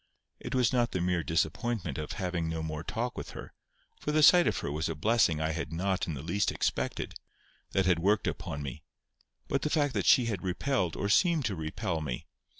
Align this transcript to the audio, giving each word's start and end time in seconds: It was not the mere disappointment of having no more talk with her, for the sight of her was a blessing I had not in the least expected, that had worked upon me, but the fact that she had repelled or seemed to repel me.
It 0.39 0.55
was 0.55 0.73
not 0.73 0.93
the 0.93 0.99
mere 0.99 1.21
disappointment 1.23 1.99
of 1.99 2.13
having 2.13 2.49
no 2.49 2.63
more 2.63 2.83
talk 2.83 3.15
with 3.15 3.31
her, 3.37 3.53
for 3.99 4.11
the 4.11 4.23
sight 4.23 4.47
of 4.47 4.57
her 4.57 4.71
was 4.71 4.89
a 4.89 4.95
blessing 4.95 5.39
I 5.39 5.51
had 5.51 5.71
not 5.71 6.07
in 6.07 6.15
the 6.15 6.23
least 6.23 6.51
expected, 6.51 7.13
that 7.73 7.85
had 7.85 7.99
worked 7.99 8.25
upon 8.25 8.63
me, 8.63 8.81
but 9.47 9.61
the 9.61 9.69
fact 9.69 9.93
that 9.93 10.07
she 10.07 10.25
had 10.25 10.41
repelled 10.41 10.95
or 10.95 11.07
seemed 11.07 11.45
to 11.45 11.55
repel 11.55 12.01
me. 12.01 12.25